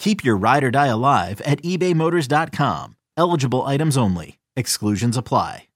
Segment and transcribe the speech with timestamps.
[0.00, 2.96] Keep your ride or die alive at ebaymotors.com.
[3.18, 4.38] Eligible items only.
[4.56, 5.66] Exclusions apply.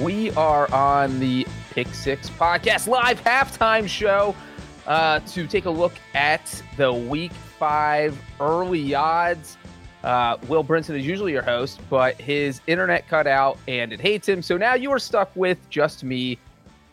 [0.00, 4.34] We are on the Pick Six Podcast live halftime show
[4.86, 9.58] uh, to take a look at the Week Five early odds.
[10.02, 14.28] Uh, Will Brinson is usually your host, but his internet cut out and it hates
[14.28, 14.42] him.
[14.42, 16.38] So now you are stuck with just me,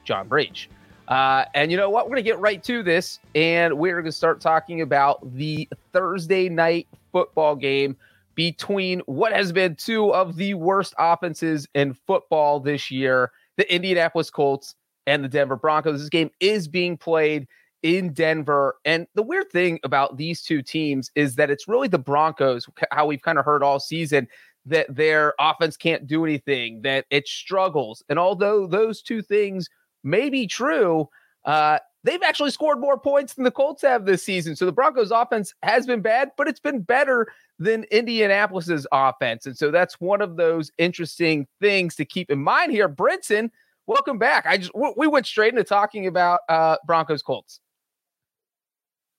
[0.03, 0.69] John Breech.
[1.07, 2.06] Uh, and you know what?
[2.06, 5.69] We're going to get right to this, and we're going to start talking about the
[5.94, 7.95] Thursday night football game
[8.35, 14.29] between what has been two of the worst offenses in football this year the Indianapolis
[14.29, 14.75] Colts
[15.07, 16.00] and the Denver Broncos.
[16.00, 17.47] This game is being played
[17.87, 18.75] in Denver.
[18.83, 23.05] And the weird thing about these two teams is that it's really the Broncos, how
[23.05, 24.27] we've kind of heard all season,
[24.65, 28.03] that their offense can't do anything, that it struggles.
[28.09, 29.69] And although those two things
[30.03, 31.07] may be true,
[31.45, 34.57] uh, they've actually scored more points than the Colts have this season.
[34.57, 39.45] So the Broncos offense has been bad, but it's been better than Indianapolis's offense.
[39.45, 42.89] And so that's one of those interesting things to keep in mind here.
[42.89, 43.49] Brinson,
[43.85, 44.45] welcome back.
[44.45, 47.61] I just we went straight into talking about uh, Broncos Colts.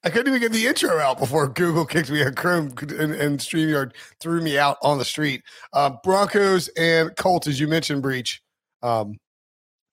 [0.05, 3.39] I couldn't even get the intro out before Google kicked me a Chrome and, and
[3.39, 5.43] StreamYard threw me out on the street.
[5.73, 8.41] Um, Broncos and Colts, as you mentioned, Breech.
[8.83, 9.17] Um,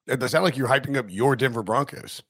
[0.06, 2.22] it does sound like you're hyping up your Denver Broncos.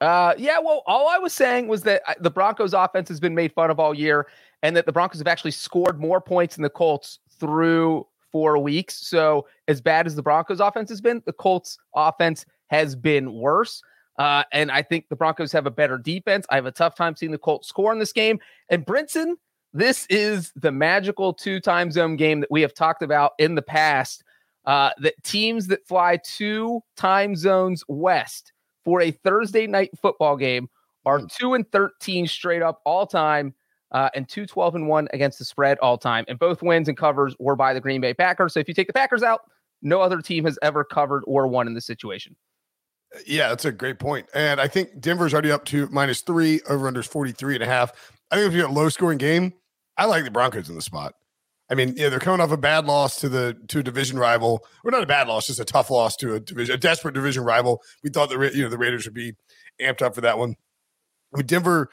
[0.00, 3.34] Uh, yeah, well, all I was saying was that uh, the Broncos offense has been
[3.34, 4.26] made fun of all year
[4.62, 9.06] and that the Broncos have actually scored more points than the Colts through four weeks.
[9.06, 13.82] So, as bad as the Broncos offense has been, the Colts offense has been worse.
[14.18, 16.46] Uh, and I think the Broncos have a better defense.
[16.50, 18.38] I have a tough time seeing the Colts score in this game.
[18.68, 19.34] And Brinson,
[19.72, 23.62] this is the magical two time zone game that we have talked about in the
[23.62, 24.22] past.
[24.66, 28.52] Uh, that teams that fly two time zones west
[28.82, 30.70] for a Thursday night football game
[31.04, 31.26] are hmm.
[31.28, 33.54] 2 and 13 straight up all time
[33.90, 36.24] uh, and 2 12 and 1 against the spread all time.
[36.28, 38.54] And both wins and covers were by the Green Bay Packers.
[38.54, 39.42] So if you take the Packers out,
[39.82, 42.36] no other team has ever covered or won in this situation.
[43.26, 44.26] Yeah, that's a great point.
[44.34, 47.92] And I think Denver's already up to minus three, over under 43 and a half.
[48.30, 49.52] I think if you get a low scoring game,
[49.96, 51.14] I like the Broncos in the spot.
[51.70, 54.66] I mean, yeah, they're coming off a bad loss to the to a division rival.
[54.84, 57.42] Or not a bad loss, just a tough loss to a division, a desperate division
[57.42, 57.82] rival.
[58.02, 59.34] We thought the you know the Raiders would be
[59.80, 60.56] amped up for that one.
[61.32, 61.88] With Denver,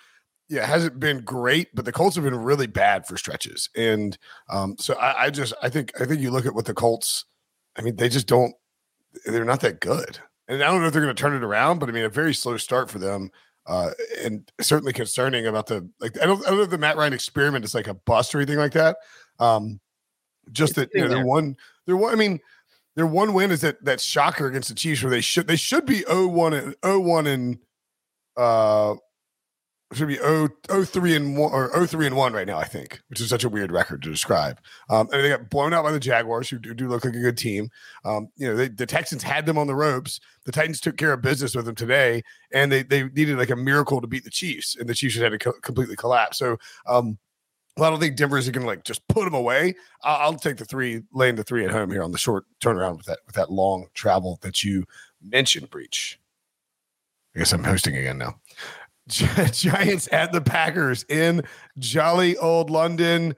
[0.50, 3.70] yeah, hasn't been great, but the Colts have been really bad for stretches.
[3.76, 4.18] And
[4.50, 7.24] um, so I, I just I think I think you look at what the Colts,
[7.78, 8.54] I mean, they just don't
[9.26, 10.20] they're not that good
[10.52, 12.10] and I don't know if they're going to turn it around, but I mean, a
[12.10, 13.32] very slow start for them,
[13.68, 16.22] uh, and certainly concerning about the like.
[16.22, 18.40] I don't, I don't know if the Matt Ryan experiment is like a bust or
[18.40, 18.98] anything like that.
[19.40, 19.80] Um,
[20.52, 21.56] just that you know, they're one,
[21.86, 22.12] they're one.
[22.12, 22.42] I mean,
[22.96, 25.86] their one win is that that shocker against the Chiefs where they should they should
[25.86, 27.58] be 0-1 and 0-1 and
[28.36, 28.96] uh
[29.94, 33.20] should be 0, 03 and 1 or 03 and 1 right now, I think, which
[33.20, 34.60] is such a weird record to describe.
[34.90, 37.20] Um, and they got blown out by the Jaguars, who do, do look like a
[37.20, 37.70] good team.
[38.06, 40.20] Um, you know, they, the Texans had them on the ropes.
[40.46, 42.24] The Titans took care of business with them today,
[42.54, 45.32] and they they needed like a miracle to beat the Chiefs, and the Chiefs had
[45.32, 46.38] to co- completely collapse.
[46.38, 47.18] So, um,
[47.78, 49.76] well, I don't think Denver is going to like just put them away.
[50.04, 52.98] I'll, I'll take the three, laying the three at home here on the short turnaround
[52.98, 54.86] with that with that long travel that you
[55.22, 55.70] mentioned.
[55.70, 56.20] Breech.
[57.36, 58.36] I guess I'm hosting again now.
[59.08, 61.44] Giants at the Packers in
[61.78, 63.36] jolly old London.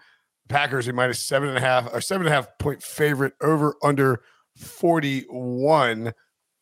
[0.50, 3.75] Packers are minus seven and a half or seven and a half point favorite over
[3.81, 4.21] under
[4.57, 6.13] 41.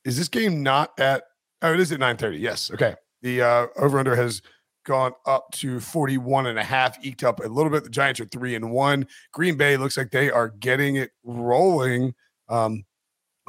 [0.05, 1.23] Is this game not at
[1.61, 2.39] oh it is at 9:30.
[2.39, 2.71] Yes.
[2.71, 2.95] Okay.
[3.21, 4.41] The uh over under has
[4.85, 7.83] gone up to 41 and a half, eked up a little bit.
[7.83, 9.07] The Giants are three and one.
[9.31, 12.13] Green Bay looks like they are getting it rolling.
[12.49, 12.83] Um,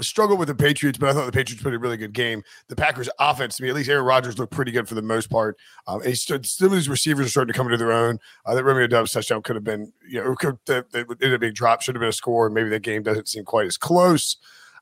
[0.07, 2.43] struggled with the Patriots, but I thought the Patriots played a really good game.
[2.69, 5.31] The Packers offense, to me, at least Aaron Rodgers looked pretty good for the most
[5.31, 5.57] part.
[5.87, 8.19] Um, and stood, some of these receivers are starting to come into their own.
[8.45, 11.41] Uh, that Romeo Doubs touchdown could have been, you know, could, that, that ended up
[11.41, 12.51] being dropped, should have been a score.
[12.51, 14.37] Maybe that game doesn't seem quite as close.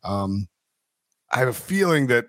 [0.05, 0.49] Um,
[1.31, 2.27] I have a feeling that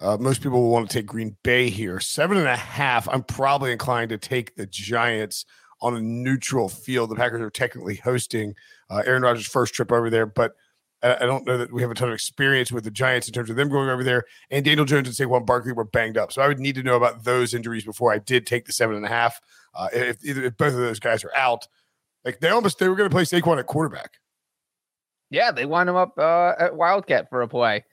[0.00, 2.00] uh, most people will want to take Green Bay here.
[2.00, 3.08] Seven and a half.
[3.08, 5.46] I'm probably inclined to take the Giants
[5.80, 7.10] on a neutral field.
[7.10, 8.54] The Packers are technically hosting
[8.90, 10.52] uh, Aaron Rodgers' first trip over there, but
[11.12, 13.50] I, don't know that we have a ton of experience with the Giants in terms
[13.50, 14.24] of them going over there.
[14.50, 16.96] And Daniel Jones and Saquon Barkley were banged up, so I would need to know
[16.96, 19.40] about those injuries before I did take the seven and a half.
[19.74, 21.68] Uh, if, if both of those guys are out,
[22.24, 24.14] like they almost they were going to play Saquon at quarterback.
[25.30, 27.84] Yeah, they wind him up uh, at Wildcat for a play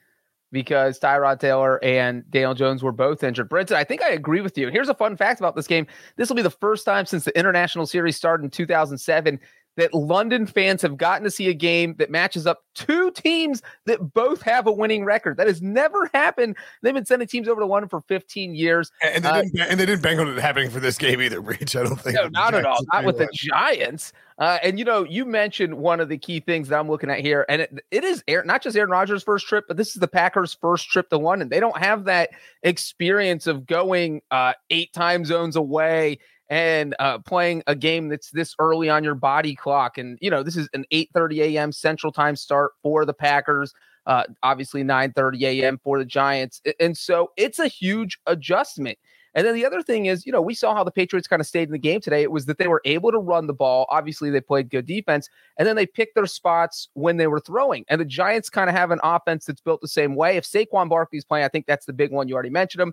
[0.54, 3.50] because Tyrod Taylor and Daniel Jones were both injured.
[3.50, 4.68] Brinson, I think I agree with you.
[4.68, 5.86] Here's a fun fact about this game.
[6.16, 9.40] This will be the first time since the international series started in 2007
[9.76, 14.12] that London fans have gotten to see a game that matches up two teams that
[14.14, 15.36] both have a winning record.
[15.36, 16.56] That has never happened.
[16.82, 18.90] They've been sending teams over to London for 15 years.
[19.02, 21.40] And they, uh, didn't, and they didn't bank on it happening for this game either,
[21.42, 21.76] Breech.
[21.76, 22.16] I don't think.
[22.16, 22.78] No, not at all.
[22.92, 24.12] Not with the Giants.
[24.38, 27.20] Uh, and you know, you mentioned one of the key things that I'm looking at
[27.20, 30.00] here, and it, it is Aaron, not just Aaron Rodgers' first trip, but this is
[30.00, 31.48] the Packers' first trip to London.
[31.48, 32.30] They don't have that
[32.64, 36.18] experience of going uh, eight time zones away
[36.50, 39.98] and uh, playing a game that's this early on your body clock.
[39.98, 41.72] And you know, this is an 8:30 a.m.
[41.72, 43.72] Central Time start for the Packers.
[44.06, 45.80] Uh, obviously 9:30 a.m.
[45.82, 48.98] for the Giants, and so it's a huge adjustment.
[49.36, 51.46] And then the other thing is, you know, we saw how the Patriots kind of
[51.46, 52.22] stayed in the game today.
[52.22, 53.86] It was that they were able to run the ball.
[53.90, 57.84] Obviously, they played good defense, and then they picked their spots when they were throwing.
[57.88, 60.36] And the Giants kind of have an offense that's built the same way.
[60.36, 62.28] If Saquon Barkley's playing, I think that's the big one.
[62.28, 62.92] You already mentioned him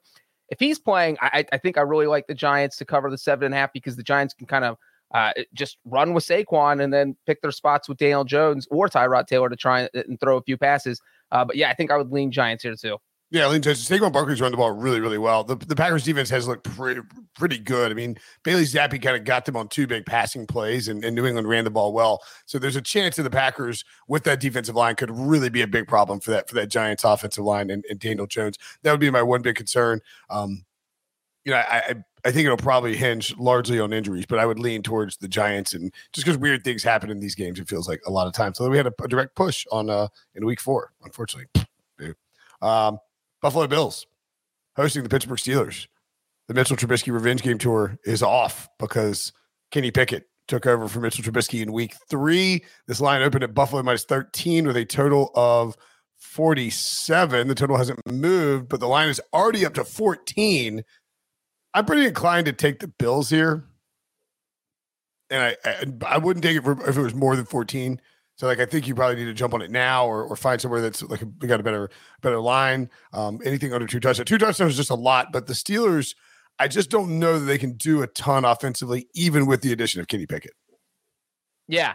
[0.52, 3.46] if he's playing, I, I think I really like the Giants to cover the seven
[3.46, 4.78] and a half because the Giants can kind of
[5.14, 9.28] uh, just run with Saquon and then pick their spots with Daniel Jones or Tyrod
[9.28, 11.02] Taylor to try and, throw a few passes.
[11.32, 12.98] Uh, but yeah, I think I would lean Giants here too.
[13.32, 13.98] Yeah, Lane Johnson.
[13.98, 15.46] Saquon Barkley's run the ball really, really well.
[15.46, 17.00] The, the Packers defense has looked pretty,
[17.34, 17.90] pretty good.
[17.90, 21.16] I mean, Bailey Zappe kind of got them on two big passing plays, and, and
[21.16, 22.22] New England ran the ball well.
[22.46, 25.68] So there's a chance that the Packers with that defensive line could really be a
[25.68, 28.58] big problem for that for that Giants offensive line and, and Daniel Jones.
[28.84, 30.02] That would be my one big concern.
[30.30, 30.66] Um,
[31.46, 31.96] you know, I,
[32.26, 35.74] I think it'll probably hinge largely on injuries, but I would lean towards the Giants,
[35.74, 38.34] and just because weird things happen in these games, it feels like a lot of
[38.34, 38.58] times.
[38.58, 41.48] So we had a, a direct push on uh in week four, unfortunately.
[42.62, 43.00] Um,
[43.42, 44.06] Buffalo Bills
[44.76, 45.88] hosting the Pittsburgh Steelers.
[46.48, 49.32] The Mitchell Trubisky revenge game tour is off because
[49.72, 52.64] Kenny Pickett took over for Mitchell Trubisky in week three.
[52.88, 55.78] This line opened at Buffalo minus 13 with a total of
[56.18, 57.48] 47.
[57.48, 60.84] The total hasn't moved, but the line is already up to 14
[61.74, 63.64] I'm pretty inclined to take the Bills here,
[65.30, 68.02] and I I, I wouldn't take it for, if it was more than 14.
[68.36, 70.60] So like I think you probably need to jump on it now or, or find
[70.60, 71.90] somewhere that's like we got a better
[72.22, 72.90] better line.
[73.14, 74.28] Um, anything under two touchdowns.
[74.28, 76.16] Two touchdowns is just a lot, but the Steelers,
[76.58, 80.02] I just don't know that they can do a ton offensively, even with the addition
[80.02, 80.54] of Kenny Pickett.
[81.68, 81.94] Yeah.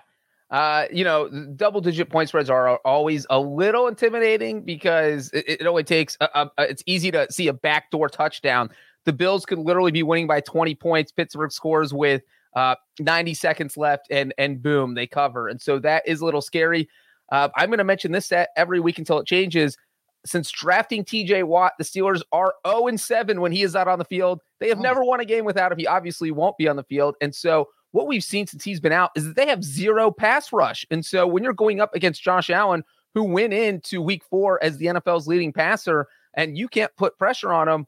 [0.49, 5.66] Uh, you know, double digit point spreads are always a little intimidating because it, it
[5.66, 8.71] only takes a, a, it's easy to see a backdoor touchdown
[9.07, 11.12] the Bills could literally be winning by 20 points.
[11.12, 12.23] Pittsburgh scores with
[12.56, 15.46] uh, 90 seconds left, and and boom, they cover.
[15.46, 16.88] And so that is a little scary.
[17.30, 19.76] Uh, I'm going to mention this set every week until it changes.
[20.25, 23.98] Since drafting TJ Watt, the Steelers are 0 and 7 when he is out on
[23.98, 24.40] the field.
[24.58, 24.82] They have oh.
[24.82, 25.78] never won a game without him.
[25.78, 27.14] He obviously won't be on the field.
[27.20, 30.52] And so what we've seen since he's been out is that they have zero pass
[30.52, 30.84] rush.
[30.90, 32.82] And so when you're going up against Josh Allen,
[33.14, 37.52] who went into week four as the NFL's leading passer, and you can't put pressure
[37.52, 37.86] on him,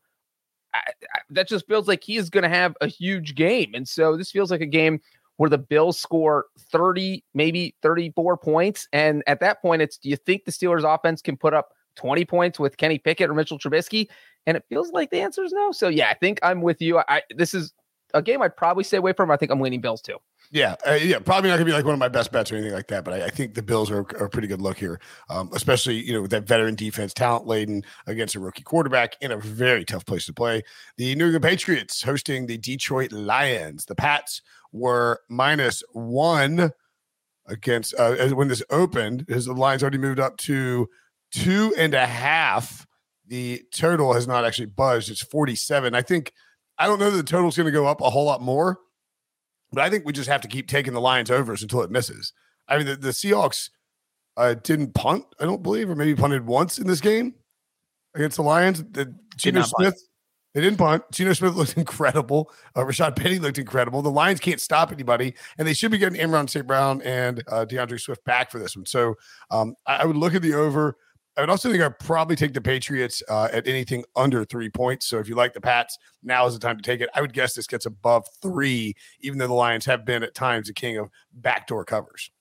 [0.74, 0.78] I,
[1.14, 3.72] I, that just feels like he is going to have a huge game.
[3.74, 5.00] And so this feels like a game
[5.36, 8.88] where the Bills score 30, maybe 34 points.
[8.92, 12.24] And at that point, it's do you think the Steelers offense can put up 20
[12.24, 14.08] points with Kenny Pickett or Mitchell Trubisky?
[14.46, 15.72] And it feels like the answer is no.
[15.72, 16.98] So yeah, I think I'm with you.
[17.08, 17.72] I this is
[18.14, 19.30] a game I'd probably stay away from.
[19.30, 20.18] I think I'm leaning Bills too.
[20.50, 22.72] Yeah, uh, yeah, probably not gonna be like one of my best bets or anything
[22.72, 23.04] like that.
[23.04, 24.98] But I, I think the Bills are, are, a pretty good look here,
[25.28, 29.30] um, especially you know with that veteran defense, talent laden against a rookie quarterback in
[29.30, 30.62] a very tough place to play.
[30.96, 33.84] The New England Patriots hosting the Detroit Lions.
[33.84, 34.40] The Pats
[34.72, 36.72] were minus one
[37.46, 39.26] against uh, when this opened.
[39.28, 40.88] His the Lions already moved up to
[41.30, 42.86] two and a half.
[43.26, 45.10] The total has not actually budged.
[45.10, 45.94] It's 47.
[45.94, 46.32] I think
[46.78, 48.78] I don't know that the total's going to go up a whole lot more,
[49.72, 52.32] but I think we just have to keep taking the Lions overs until it misses.
[52.68, 53.70] I mean, the, the Seahawks
[54.36, 57.34] uh, didn't punt, I don't believe, or maybe punted once in this game
[58.14, 58.84] against the Lions.
[58.84, 59.96] The, Geno Smith, punt.
[60.54, 61.02] they didn't punt.
[61.12, 62.50] Geno Smith looked incredible.
[62.76, 64.02] Uh, Rashaad Penny looked incredible.
[64.02, 66.66] The Lions can't stop anybody, and they should be getting Amon St.
[66.66, 68.86] Brown and uh, D'Andre Swift back for this one.
[68.86, 69.16] So
[69.50, 70.96] um, I, I would look at the over.
[71.38, 75.06] I would also think I'd probably take the Patriots uh, at anything under three points.
[75.06, 77.08] So if you like the Pats, now is the time to take it.
[77.14, 80.66] I would guess this gets above three, even though the Lions have been at times
[80.66, 82.32] the king of backdoor covers.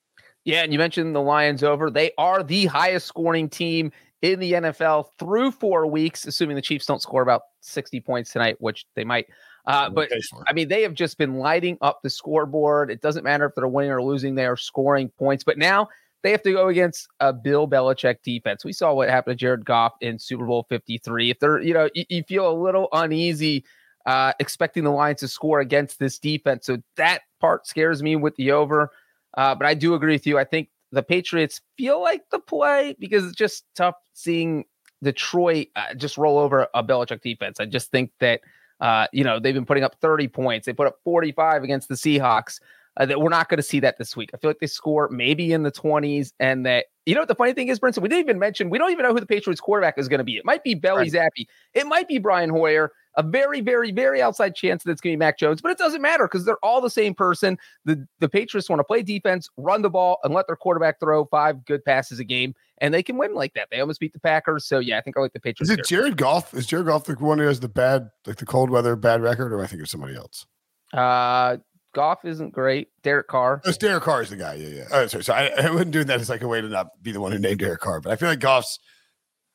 [0.45, 1.91] Yeah, and you mentioned the Lions over.
[1.91, 3.91] They are the highest scoring team
[4.23, 8.55] in the NFL through four weeks, assuming the Chiefs don't score about 60 points tonight,
[8.59, 9.27] which they might.
[9.67, 10.09] Uh, but
[10.47, 12.89] I mean, they have just been lighting up the scoreboard.
[12.89, 15.43] It doesn't matter if they're winning or losing, they are scoring points.
[15.43, 15.89] But now
[16.27, 18.65] they have to go against a Bill Belichick defense.
[18.65, 21.29] We saw what happened to Jared Goff in Super Bowl 53.
[21.29, 23.63] If they're, you know, you, you feel a little uneasy
[24.05, 26.65] uh, expecting the Lions to score against this defense.
[26.65, 28.91] So that part scares me with the over.
[29.37, 30.37] Uh, but I do agree with you.
[30.37, 34.65] I think the Patriots feel like the play because it's just tough seeing
[35.01, 37.61] Detroit uh, just roll over a Belichick defense.
[37.61, 38.41] I just think that,
[38.81, 40.65] uh, you know, they've been putting up 30 points.
[40.65, 42.59] They put up 45 against the Seahawks
[42.97, 44.31] uh, that we're not going to see that this week.
[44.33, 47.35] I feel like they score maybe in the 20s, and that you know what the
[47.35, 49.61] funny thing is, Brinson, we didn't even mention we don't even know who the Patriots
[49.61, 50.37] quarterback is going to be.
[50.37, 51.31] It might be Bailey right.
[51.37, 52.91] Zappe, it might be Brian Hoyer.
[53.19, 55.79] A very, very, very outside chance that it's going to be Mac Jones, but it
[55.79, 57.57] doesn't matter because they're all the same person.
[57.83, 61.25] The the Patriots want to play defense, run the ball, and let their quarterback throw
[61.25, 63.69] five good passes a game, and they can win like that.
[63.71, 65.71] They almost beat the Packers, so yeah, I think I like the Patriots.
[65.71, 65.85] Is it.
[65.87, 66.53] Jared Goff?
[66.53, 69.51] Is Jared Goff the one who has the bad, like the cold weather bad record,
[69.51, 70.45] or I think it's somebody else?
[70.93, 71.57] Uh,
[71.97, 72.89] Goff isn't great.
[73.01, 73.59] Derek Carr.
[73.65, 74.53] Oh, it's Derek Carr is the guy.
[74.53, 74.83] Yeah, yeah.
[74.91, 75.23] Oh, sorry.
[75.23, 77.31] So I, I wouldn't doing that as like a way to not be the one
[77.31, 78.01] who named Derek Carr.
[78.01, 78.77] But I feel like Goff's.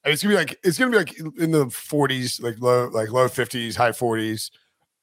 [0.05, 3.29] It's gonna be like it's gonna be like in the 40s, like low, like low
[3.29, 4.51] 50s, high 40s,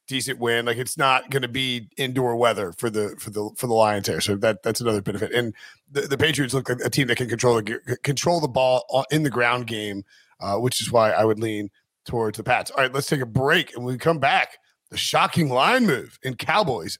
[0.05, 0.67] decent wind.
[0.67, 4.19] Like it's not gonna be indoor weather for the for the for the Lions there.
[4.19, 5.31] So that that's another benefit.
[5.31, 5.55] And
[5.89, 9.24] the, the Patriots look like a team that can control the control the ball in
[9.24, 10.03] the ground game,
[10.41, 11.69] uh, which is why I would lean
[12.05, 12.69] towards the Pats.
[12.69, 14.58] All right, let's take a break, and when we come back,
[14.91, 17.00] the shocking line move in Cowboys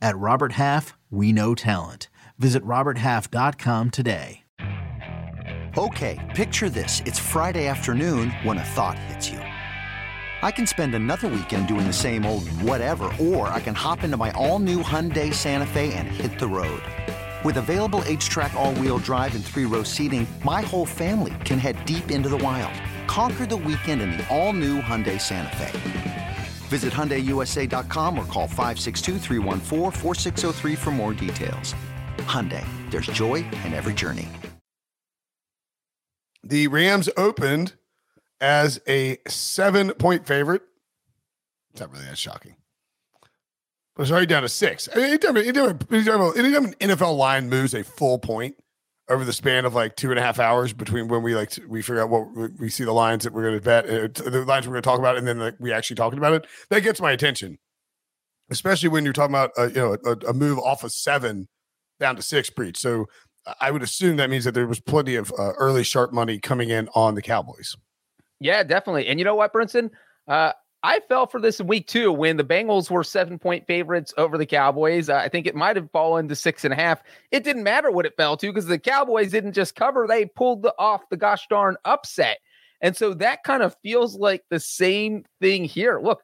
[0.00, 2.08] At Robert Half, we know talent.
[2.38, 4.42] Visit RobertHalf.com today.
[5.78, 7.02] Okay, picture this.
[7.04, 9.38] It's Friday afternoon when a thought hits you.
[9.38, 14.16] I can spend another weekend doing the same old whatever, or I can hop into
[14.16, 16.82] my all new Hyundai Santa Fe and hit the road.
[17.44, 21.84] With available HTRAC, all wheel drive, and three row seating, my whole family can head
[21.84, 22.72] deep into the wild.
[23.06, 26.05] Conquer the weekend in the all new Hyundai Santa Fe.
[26.66, 29.18] Visit HyundaiUSA.com or call 562
[30.76, 31.74] for more details.
[32.18, 34.28] Hyundai, there's joy in every journey.
[36.42, 37.74] The Rams opened
[38.40, 40.62] as a seven-point favorite.
[41.72, 42.56] It's not really that shocking.
[43.94, 44.88] But it's already down to six.
[44.94, 48.56] anytime, anytime, anytime an NFL line moves a full point,
[49.08, 51.82] over the span of like two and a half hours between when we like we
[51.82, 54.66] figure out what we see the lines that we're going to bet, uh, the lines
[54.66, 56.46] we're going to talk about, and then like, we actually talking about it.
[56.70, 57.58] That gets my attention,
[58.50, 61.48] especially when you're talking about uh, you know a, a, move off of seven
[62.00, 62.78] down to six Breech.
[62.78, 63.06] So
[63.60, 66.70] I would assume that means that there was plenty of uh, early sharp money coming
[66.70, 67.76] in on the Cowboys.
[68.40, 69.06] Yeah, definitely.
[69.06, 69.90] And you know what, Brinson?
[70.86, 74.38] I fell for this in week two when the Bengals were seven point favorites over
[74.38, 75.08] the Cowboys.
[75.08, 77.02] I think it might have fallen to six and a half.
[77.32, 80.62] It didn't matter what it fell to because the Cowboys didn't just cover, they pulled
[80.62, 82.38] the, off the gosh darn upset.
[82.80, 85.98] And so that kind of feels like the same thing here.
[86.00, 86.22] Look,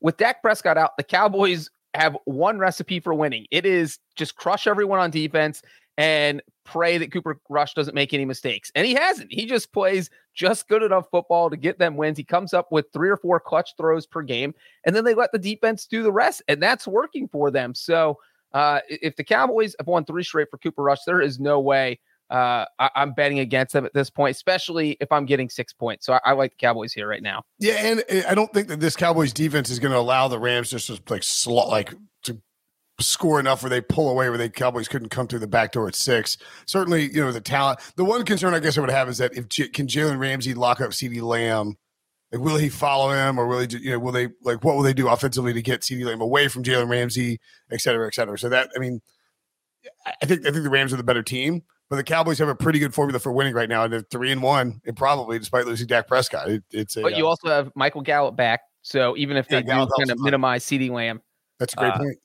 [0.00, 3.44] with Dak Prescott out, the Cowboys have one recipe for winning.
[3.50, 5.60] It is just crush everyone on defense
[5.98, 8.70] and pray that Cooper Rush doesn't make any mistakes.
[8.74, 9.32] And he hasn't.
[9.32, 12.18] He just plays just good enough football to get them wins.
[12.18, 15.32] He comes up with three or four clutch throws per game, and then they let
[15.32, 17.74] the defense do the rest, and that's working for them.
[17.74, 18.18] So
[18.52, 21.98] uh, if the Cowboys have won three straight for Cooper Rush, there is no way
[22.30, 26.04] uh, I, am betting against them at this point, especially if I'm getting six points.
[26.04, 27.42] So I, I, like the Cowboys here right now.
[27.58, 30.38] Yeah, and eh, I don't think that this Cowboys defense is going to allow the
[30.38, 31.94] Rams just to like slot like
[33.00, 35.88] score enough where they pull away where they Cowboys couldn't come through the back door
[35.88, 36.36] at six.
[36.66, 37.80] Certainly, you know the talent.
[37.96, 40.54] The one concern I guess I would have is that if J- can Jalen Ramsey
[40.54, 41.76] lock up CeeDee Lamb.
[42.30, 43.68] Like, will he follow him, or will he?
[43.78, 46.48] You know, will they like what will they do offensively to get CeeDee Lamb away
[46.48, 47.40] from Jalen Ramsey,
[47.70, 48.38] et cetera, et cetera?
[48.38, 49.00] So that I mean,
[50.20, 51.62] I think I think the Rams are the better team.
[51.88, 54.30] But the Cowboys have a pretty good formula for winning right now, and they're three
[54.30, 56.98] and one, and probably despite losing Dak Prescott, it, it's.
[56.98, 59.90] A, but you uh, also have Michael Gallup back, so even if they yeah, do
[59.96, 61.22] kind of minimize CeeDee Lamb,
[61.58, 62.18] that's a great uh, point.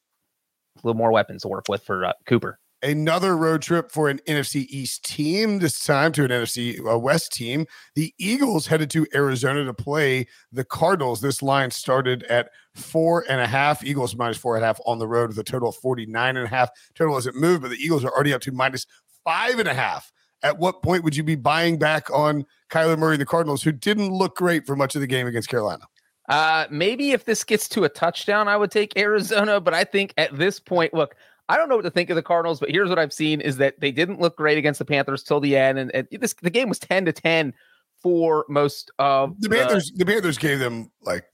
[0.75, 4.20] A little more weapons to work with for uh, Cooper another road trip for an
[4.27, 7.65] NFC East team, this time to an NFC uh, West team.
[7.96, 11.22] The Eagles headed to Arizona to play the Cardinals.
[11.22, 13.84] This line started at four and a half.
[13.84, 16.46] Eagles minus four and a half on the road with a total of 49 and
[16.46, 16.70] a half.
[16.94, 18.86] Total hasn't moved, but the Eagles are already up to minus
[19.24, 20.12] five and a half.
[20.44, 24.12] At what point would you be buying back on Kyler Murray the Cardinals, who didn't
[24.12, 25.86] look great for much of the game against Carolina?
[26.30, 29.60] Uh, maybe if this gets to a touchdown, I would take Arizona.
[29.60, 31.15] But I think at this point, look,
[31.50, 33.58] I don't know what to think of the Cardinals, but here's what I've seen is
[33.58, 36.50] that they didn't look great against the Panthers till the end, and, and this the
[36.50, 37.53] game was ten to ten
[38.01, 39.92] for most of the Panthers.
[39.92, 41.25] The, the Panthers gave them like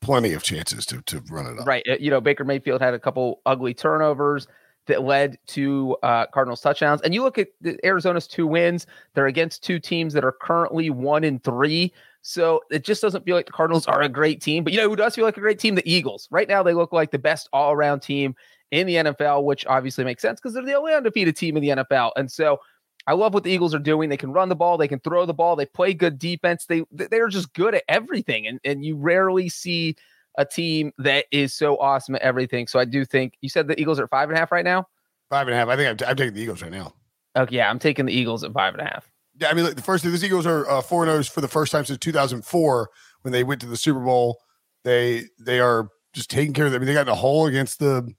[0.00, 1.66] plenty of chances to to run it up.
[1.66, 4.46] Right, uh, you know Baker Mayfield had a couple ugly turnovers
[4.86, 9.26] that led to uh, Cardinals touchdowns, and you look at the, Arizona's two wins; they're
[9.26, 11.92] against two teams that are currently one in three.
[12.28, 14.62] So it just doesn't feel like the Cardinals are a great team.
[14.62, 15.76] But you know who does feel like a great team?
[15.76, 16.28] The Eagles.
[16.30, 18.36] Right now, they look like the best all around team
[18.70, 21.70] in the NFL, which obviously makes sense because they're the only undefeated team in the
[21.70, 22.12] NFL.
[22.16, 22.60] And so
[23.06, 24.10] I love what the Eagles are doing.
[24.10, 26.66] They can run the ball, they can throw the ball, they play good defense.
[26.66, 28.46] They they're just good at everything.
[28.46, 29.96] And and you rarely see
[30.36, 32.66] a team that is so awesome at everything.
[32.66, 34.86] So I do think you said the Eagles are five and a half right now.
[35.30, 35.68] Five and a half.
[35.68, 36.92] I think I'm, I'm taking the Eagles right now.
[37.36, 39.10] Okay, yeah, I'm taking the Eagles at five and a half.
[39.40, 41.48] Yeah, I mean, look, the first these Eagles are uh, four and O's for the
[41.48, 42.90] first time since 2004
[43.22, 44.38] when they went to the Super Bowl.
[44.84, 46.80] They they are just taking care of them.
[46.82, 48.12] I mean, they got in a hole against the,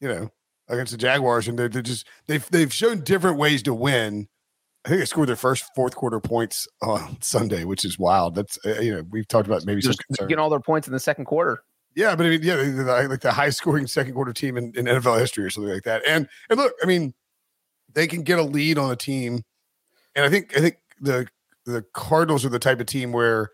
[0.00, 0.30] you know,
[0.68, 4.28] against the Jaguars, and they're, they're just they've they've shown different ways to win.
[4.84, 8.34] I think they scored their first fourth quarter points on Sunday, which is wild.
[8.34, 11.00] That's uh, you know we've talked about maybe just getting all their points in the
[11.00, 11.62] second quarter.
[11.94, 14.84] Yeah, but I mean, yeah, they're like the high scoring second quarter team in, in
[14.84, 16.02] NFL history or something like that.
[16.06, 17.14] And and look, I mean,
[17.94, 19.42] they can get a lead on a team,
[20.16, 21.28] and I think I think the
[21.64, 23.50] the Cardinals are the type of team where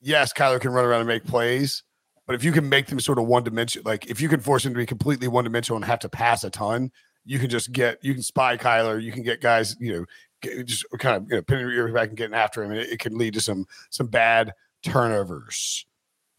[0.00, 1.84] yes, Kyler can run around and make plays,
[2.26, 4.64] but if you can make them sort of one dimensional, like if you can force
[4.64, 6.90] them to be completely one dimensional and have to pass a ton,
[7.24, 9.00] you can just get you can spy Kyler.
[9.00, 10.04] You can get guys, you know,
[10.40, 12.80] get, just kind of you know pinning your ear back and getting after him, and
[12.80, 14.52] it, it can lead to some some bad
[14.82, 15.86] turnovers.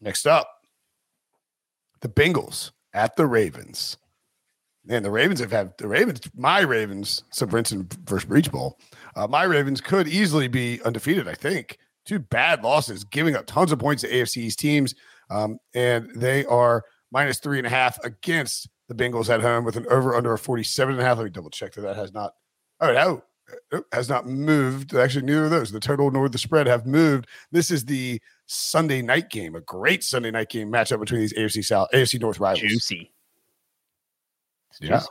[0.00, 0.48] Next up,
[2.00, 3.96] the Bengals at the Ravens.
[4.86, 8.78] Man, the Ravens have had the Ravens, my Ravens, so Brinson versus Breech Bowl.
[9.16, 11.78] Uh, my Ravens could easily be undefeated, I think.
[12.04, 14.94] Two bad losses, giving up tons of points to AFC East teams.
[15.30, 19.76] Um, and they are minus three and a half against the Bengals at home with
[19.76, 21.16] an over under a 47 and a half.
[21.16, 22.34] Let me double check that that has not,
[22.80, 23.22] oh, no,
[23.72, 24.94] uh, has not moved.
[24.94, 27.26] Actually, neither of those, the total nor the spread, have moved.
[27.52, 31.64] This is the Sunday night game, a great Sunday night game matchup between these AFC
[31.64, 32.60] South, AFC North rivals.
[32.60, 33.12] Juicy.
[34.80, 35.02] yeah.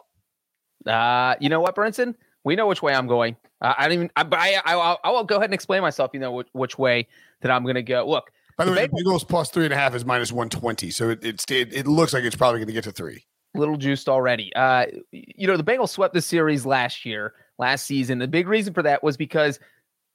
[0.85, 2.15] Uh, you know what, Brinson?
[2.43, 3.37] We know which way I'm going.
[3.63, 4.11] Uh, I don't even.
[4.15, 4.25] I,
[4.65, 6.11] I, I, I will go ahead and explain myself.
[6.13, 7.07] You know which, which way
[7.41, 8.07] that I'm going to go.
[8.07, 10.49] Look, by the, the way, Bengals, Bengals plus three and a half is minus one
[10.49, 13.25] twenty, so it, it it, it looks like it's probably going to get to three.
[13.55, 14.53] Little juiced already.
[14.55, 18.19] Uh, you know the Bengals swept the series last year, last season.
[18.19, 19.59] The big reason for that was because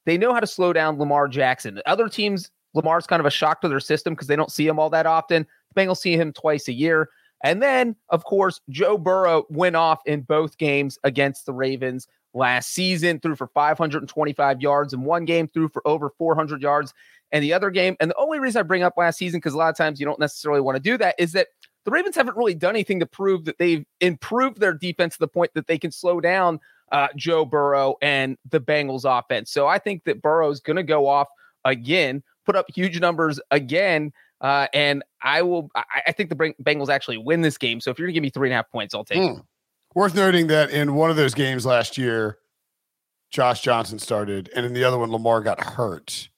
[0.05, 1.81] they know how to slow down Lamar Jackson.
[1.85, 4.77] Other teams, Lamar's kind of a shock to their system because they don't see him
[4.77, 5.47] all that often.
[5.73, 7.09] The Bengals see him twice a year.
[7.43, 12.71] And then, of course, Joe Burrow went off in both games against the Ravens last
[12.71, 16.93] season, threw for 525 yards in one game, threw for over 400 yards
[17.31, 17.95] and the other game.
[17.99, 20.05] And the only reason I bring up last season, because a lot of times you
[20.05, 21.47] don't necessarily want to do that, is that
[21.85, 25.27] the Ravens haven't really done anything to prove that they've improved their defense to the
[25.27, 26.59] point that they can slow down
[26.91, 29.51] uh, Joe Burrow and the Bengals offense.
[29.51, 31.27] So I think that Burrow is going to go off
[31.65, 34.11] again, put up huge numbers again.
[34.41, 37.81] Uh, and I will, I, I, think the Bengals actually win this game.
[37.81, 39.37] So if you're going to give me three and a half points, I'll take mm.
[39.37, 39.43] it.
[39.99, 42.37] Worth noting that in one of those games last year,
[43.31, 46.29] Josh Johnson started, and in the other one, Lamar got hurt.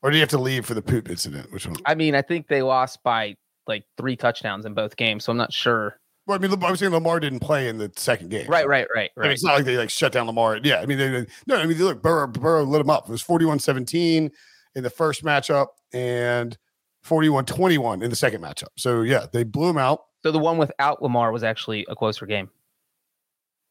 [0.00, 1.50] Or do you have to leave for the poop incident?
[1.52, 1.74] Which one?
[1.84, 3.34] I mean, I think they lost by
[3.66, 5.96] like three touchdowns in both games, so I'm not sure.
[6.28, 8.46] Well, I mean, I was saying Lamar didn't play in the second game.
[8.46, 10.60] Right, right, right, I mean, it's not like they like shut down Lamar.
[10.62, 13.08] Yeah, I mean, they, they- no, I mean, look, Burrow, Burrow lit him up.
[13.08, 14.30] It was 41-17
[14.76, 16.56] in the first matchup and
[17.04, 18.68] 41-21 in the second matchup.
[18.76, 20.02] So yeah, they blew him out.
[20.22, 22.48] So the one without Lamar was actually a closer game.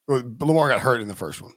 [0.09, 1.53] Well, Lamar got hurt in the first one.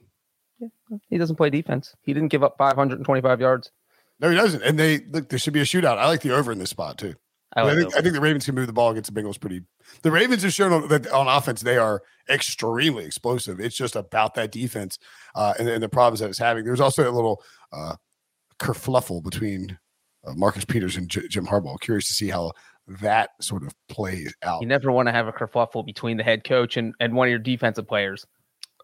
[0.59, 0.67] Yeah,
[1.09, 1.95] He doesn't play defense.
[2.03, 3.71] He didn't give up 525 yards.
[4.19, 4.61] No, he doesn't.
[4.61, 5.97] And they look, there should be a shootout.
[5.97, 7.15] I like the over in this spot too.
[7.55, 9.19] I I, like think the- I think the Ravens can move the ball against the
[9.19, 9.61] Bengals pretty.
[10.03, 13.59] The Ravens have shown on- that on offense they are extremely explosive.
[13.59, 14.99] It's just about that defense
[15.35, 16.63] uh, and, and the problems that it's having.
[16.63, 17.95] There's also a little uh,
[18.59, 19.77] kerfluffle between
[20.25, 21.79] uh, Marcus Peters and J- Jim Harbaugh.
[21.81, 22.51] Curious to see how
[22.87, 26.43] that sort of plays out, you never want to have a kerfluffle between the head
[26.43, 28.25] coach and, and one of your defensive players.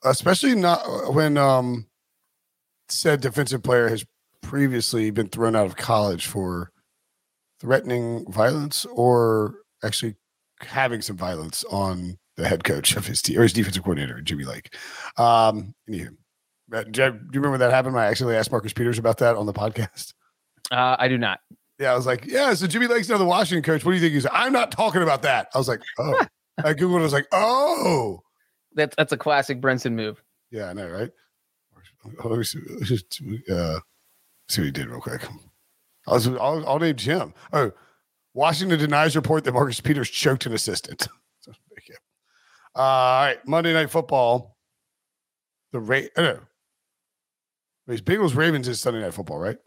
[0.04, 1.88] Especially not uh, when um,
[2.88, 4.06] said defensive player has
[4.42, 6.72] previously been thrown out of college for
[7.60, 10.16] threatening violence or actually
[10.62, 14.46] having some violence on the head coach of his team or his defensive coordinator, Jimmy
[14.46, 14.74] Lake.
[15.18, 16.16] Um, anywho,
[16.92, 17.98] do you remember that happened?
[17.98, 20.14] I actually asked Marcus Peters about that on the podcast.
[20.72, 21.40] Uh, I do not.
[21.80, 23.86] Yeah, I was like, yeah, so Jimmy Lake's now the Washington coach.
[23.86, 24.14] What do you think?
[24.14, 25.48] He's like, I'm not talking about that.
[25.54, 26.26] I was like, oh.
[26.58, 27.00] I Googled it.
[27.00, 28.22] I was like, oh.
[28.74, 30.22] That's that's a classic Brinson move.
[30.52, 31.12] Yeah, I know, right?
[32.24, 32.60] Let me see,
[33.52, 33.80] uh,
[34.48, 35.26] see what he did real quick.
[36.08, 37.34] I was, I'll, I'll name Jim.
[37.54, 37.72] Oh,
[38.34, 41.08] Washington denies report that Marcus Peters choked an assistant.
[41.42, 41.54] So,
[41.88, 41.96] yeah.
[42.76, 44.58] Uh, all right, Monday Night Football.
[45.72, 46.40] The rate, I know.
[47.88, 49.58] Wait, Bengals Ravens is Sunday Night Football, right?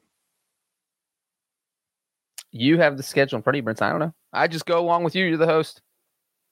[2.51, 3.83] You have the schedule in front of you, Brinson.
[3.83, 4.15] I don't know.
[4.33, 5.25] I just go along with you.
[5.25, 5.81] You're the host.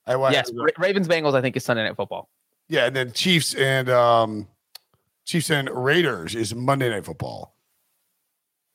[0.07, 1.35] I, I- yes, Ra- Ravens Bengals.
[1.35, 2.29] I think is Sunday Night Football.
[2.71, 4.47] Yeah, and then Chiefs and um
[5.25, 7.53] Chiefs and Raiders is Monday Night Football.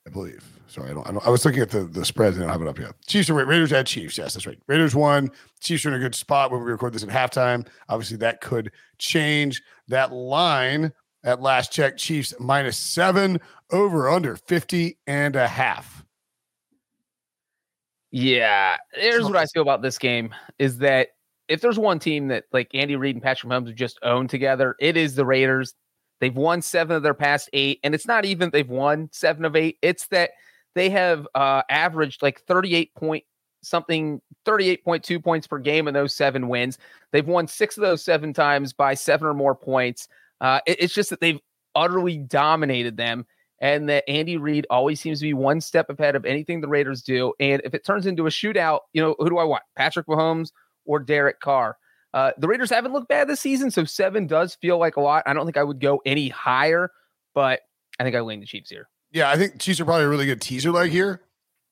[0.06, 0.44] I believe.
[0.68, 1.26] Sorry, I don't, I don't.
[1.26, 2.94] I was looking at the the spreads and I don't have it up yet.
[3.06, 4.18] Chiefs and Ra- Raiders at Chiefs.
[4.18, 4.58] Yes, that's right.
[4.66, 5.30] Raiders won.
[5.60, 7.66] Chiefs are in a good spot when we record this at halftime.
[7.88, 9.62] Obviously, that could change.
[9.88, 10.92] That line
[11.24, 13.40] at last check, Chiefs minus seven
[13.72, 16.04] over under 50 and a half.
[18.10, 21.15] Yeah, here's what I feel about this game is that
[21.48, 24.74] if there's one team that like Andy Reid and Patrick Mahomes have just owned together,
[24.80, 25.74] it is the Raiders.
[26.20, 29.54] They've won seven of their past eight, and it's not even they've won seven of
[29.54, 29.76] eight.
[29.82, 30.30] It's that
[30.74, 33.24] they have uh, averaged like 38 point
[33.62, 36.78] something, 38.2 points per game in those seven wins.
[37.12, 40.06] They've won six of those seven times by seven or more points.
[40.40, 41.40] Uh, it- it's just that they've
[41.74, 43.26] utterly dominated them
[43.60, 47.02] and that Andy Reid always seems to be one step ahead of anything the Raiders
[47.02, 47.32] do.
[47.40, 49.62] And if it turns into a shootout, you know, who do I want?
[49.76, 50.50] Patrick Mahomes
[50.86, 51.76] or Derek Carr?
[52.14, 55.22] Uh, the Raiders haven't looked bad this season, so seven does feel like a lot.
[55.26, 56.90] I don't think I would go any higher,
[57.34, 57.60] but
[57.98, 58.88] I think I lean the Chiefs here.
[59.12, 61.22] Yeah, I think Chiefs are probably a really good teaser leg here.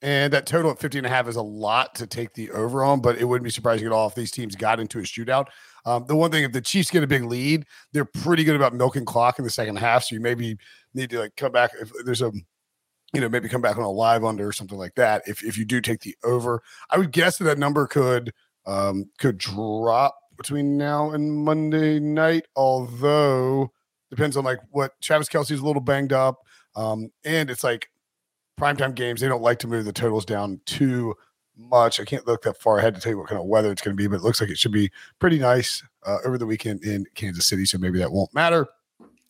[0.02, 2.84] And that total at 50 and a half is a lot to take the over
[2.84, 5.46] on, but it wouldn't be surprising at all if these teams got into a shootout.
[5.86, 8.74] Um, the one thing, if the Chiefs get a big lead, they're pretty good about
[8.74, 10.04] milking clock in the second half.
[10.04, 10.58] So you maybe
[10.92, 12.30] need to like come back if there's a,
[13.14, 15.22] you know, maybe come back on a live under or something like that.
[15.26, 18.32] If if you do take the over, I would guess that that number could
[18.66, 22.46] um could drop between now and Monday night.
[22.56, 23.72] Although
[24.10, 26.38] depends on like what Travis Kelce's a little banged up.
[26.76, 27.88] Um, and it's like
[28.58, 31.14] primetime games, they don't like to move the totals down too
[31.56, 32.00] much.
[32.00, 33.96] I can't look that far ahead to tell you what kind of weather it's going
[33.96, 36.84] to be, but it looks like it should be pretty nice uh, over the weekend
[36.84, 37.64] in Kansas City.
[37.64, 38.66] So maybe that won't matter.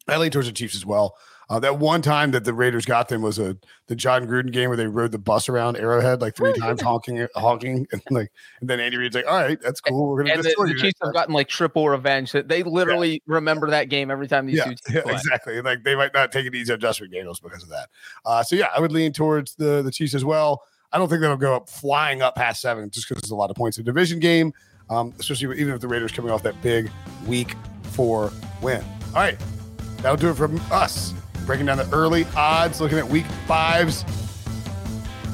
[0.09, 1.17] I lean towards the Chiefs as well.
[1.51, 4.69] Uh, that one time that the Raiders got them was a the Jon Gruden game
[4.71, 8.71] where they rode the bus around Arrowhead like three times, honking, honking, and like, and
[8.71, 10.09] then Andy Reid's like, "All right, that's cool.
[10.09, 12.33] We're gonna And the, the you." Chiefs have gotten like triple revenge.
[12.33, 15.13] That They literally remember that game every time these yeah, two teams yeah, play.
[15.15, 15.61] exactly.
[15.61, 17.89] Like they might not take it easy on Josh McDaniels because of that.
[18.25, 20.63] Uh, so yeah, I would lean towards the the Chiefs as well.
[20.93, 23.51] I don't think that'll go up flying up past seven just because there's a lot
[23.51, 24.55] of points in the division game,
[24.89, 26.91] um, especially even if the Raiders coming off that big
[27.27, 28.83] week four win.
[29.09, 29.39] All right,
[29.99, 31.13] that'll do it from us.
[31.47, 34.05] Breaking down the early odds, looking at week fives,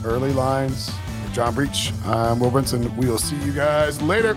[0.04, 0.90] early lines.
[1.32, 2.96] John Breech, I'm Will Brinson.
[2.96, 4.36] We will see you guys later.